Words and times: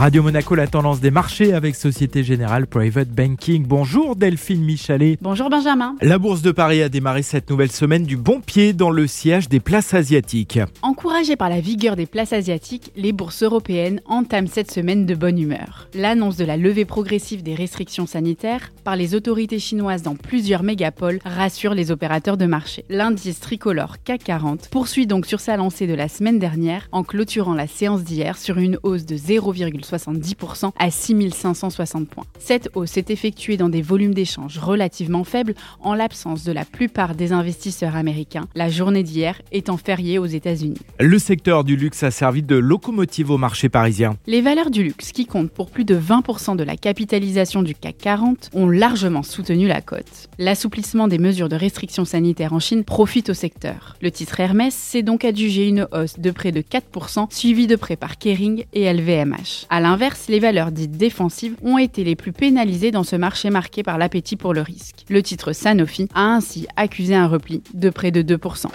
Radio 0.00 0.22
Monaco, 0.22 0.54
la 0.54 0.66
tendance 0.66 1.00
des 1.00 1.10
marchés 1.10 1.52
avec 1.52 1.76
Société 1.76 2.24
Générale 2.24 2.66
Private 2.66 3.10
Banking. 3.10 3.66
Bonjour 3.66 4.16
Delphine 4.16 4.64
Michalet. 4.64 5.18
Bonjour 5.20 5.50
Benjamin. 5.50 5.94
La 6.00 6.18
bourse 6.18 6.40
de 6.40 6.52
Paris 6.52 6.80
a 6.80 6.88
démarré 6.88 7.20
cette 7.20 7.50
nouvelle 7.50 7.70
semaine 7.70 8.04
du 8.04 8.16
bon 8.16 8.40
pied 8.40 8.72
dans 8.72 8.88
le 8.88 9.06
siège 9.06 9.50
des 9.50 9.60
places 9.60 9.92
asiatiques. 9.92 10.58
Encouragées 10.80 11.36
par 11.36 11.50
la 11.50 11.60
vigueur 11.60 11.96
des 11.96 12.06
places 12.06 12.32
asiatiques, 12.32 12.92
les 12.96 13.12
bourses 13.12 13.42
européennes 13.42 14.00
entament 14.06 14.46
cette 14.46 14.70
semaine 14.70 15.04
de 15.04 15.14
bonne 15.14 15.38
humeur. 15.38 15.90
L'annonce 15.92 16.38
de 16.38 16.46
la 16.46 16.56
levée 16.56 16.86
progressive 16.86 17.42
des 17.42 17.54
restrictions 17.54 18.06
sanitaires 18.06 18.72
par 18.84 18.96
les 18.96 19.14
autorités 19.14 19.58
chinoises 19.58 20.02
dans 20.02 20.16
plusieurs 20.16 20.62
mégapoles 20.62 21.18
rassure 21.26 21.74
les 21.74 21.90
opérateurs 21.90 22.38
de 22.38 22.46
marché. 22.46 22.86
L'indice 22.88 23.40
tricolore 23.40 23.96
CAC 24.02 24.24
40 24.24 24.70
poursuit 24.70 25.06
donc 25.06 25.26
sur 25.26 25.40
sa 25.40 25.58
lancée 25.58 25.86
de 25.86 25.92
la 25.92 26.08
semaine 26.08 26.38
dernière 26.38 26.88
en 26.90 27.04
clôturant 27.04 27.52
la 27.52 27.66
séance 27.66 28.02
d'hier 28.02 28.38
sur 28.38 28.56
une 28.56 28.78
hausse 28.82 29.04
de 29.04 29.18
0,5 29.18 29.89
70% 29.90 30.72
à 30.78 30.90
6560 30.90 32.08
points. 32.08 32.24
Cette 32.38 32.70
hausse 32.74 32.90
s'est 32.90 33.06
effectuée 33.08 33.56
dans 33.56 33.68
des 33.68 33.82
volumes 33.82 34.14
d'échanges 34.14 34.58
relativement 34.58 35.24
faibles 35.24 35.54
en 35.80 35.94
l'absence 35.94 36.44
de 36.44 36.52
la 36.52 36.64
plupart 36.64 37.14
des 37.14 37.32
investisseurs 37.32 37.96
américains, 37.96 38.46
la 38.54 38.68
journée 38.68 39.02
d'hier 39.02 39.40
étant 39.52 39.76
fériée 39.76 40.18
aux 40.18 40.26
États-Unis. 40.26 40.78
Le 40.98 41.18
secteur 41.18 41.64
du 41.64 41.76
luxe 41.76 42.02
a 42.02 42.10
servi 42.10 42.42
de 42.42 42.56
locomotive 42.56 43.30
au 43.30 43.38
marché 43.38 43.68
parisien. 43.68 44.16
Les 44.26 44.40
valeurs 44.40 44.70
du 44.70 44.82
luxe, 44.82 45.12
qui 45.12 45.26
comptent 45.26 45.50
pour 45.50 45.70
plus 45.70 45.84
de 45.84 45.96
20% 45.98 46.56
de 46.56 46.64
la 46.64 46.76
capitalisation 46.76 47.62
du 47.62 47.74
CAC 47.74 47.98
40, 47.98 48.50
ont 48.54 48.68
largement 48.68 49.22
soutenu 49.22 49.66
la 49.66 49.80
cote. 49.80 50.28
L'assouplissement 50.38 51.08
des 51.08 51.18
mesures 51.18 51.48
de 51.48 51.56
restriction 51.56 52.04
sanitaire 52.04 52.52
en 52.52 52.60
Chine 52.60 52.84
profite 52.84 53.30
au 53.30 53.34
secteur. 53.34 53.96
Le 54.00 54.10
titre 54.10 54.40
Hermès 54.40 54.74
s'est 54.74 55.02
donc 55.02 55.24
adjugé 55.24 55.68
une 55.68 55.86
hausse 55.92 56.18
de 56.18 56.30
près 56.30 56.52
de 56.52 56.60
4%, 56.60 57.32
suivie 57.32 57.66
de 57.66 57.76
près 57.76 57.96
par 57.96 58.18
Kering 58.18 58.64
et 58.72 58.92
LVMH. 58.92 59.66
A 59.72 59.78
l'inverse, 59.78 60.24
les 60.28 60.40
valeurs 60.40 60.72
dites 60.72 60.96
défensives 60.96 61.54
ont 61.62 61.78
été 61.78 62.02
les 62.02 62.16
plus 62.16 62.32
pénalisées 62.32 62.90
dans 62.90 63.04
ce 63.04 63.14
marché 63.14 63.50
marqué 63.50 63.84
par 63.84 63.98
l'appétit 63.98 64.34
pour 64.34 64.52
le 64.52 64.62
risque. 64.62 65.04
Le 65.08 65.22
titre 65.22 65.52
Sanofi 65.52 66.08
a 66.12 66.22
ainsi 66.22 66.66
accusé 66.74 67.14
un 67.14 67.28
repli 67.28 67.62
de 67.72 67.88
près 67.88 68.10
de 68.10 68.20
2%. 68.20 68.66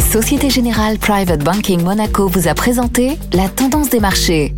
Société 0.00 0.48
Générale 0.48 0.98
Private 0.98 1.42
Banking 1.42 1.82
Monaco 1.82 2.28
vous 2.28 2.46
a 2.46 2.54
présenté 2.54 3.18
la 3.32 3.48
tendance 3.48 3.90
des 3.90 3.98
marchés. 3.98 4.54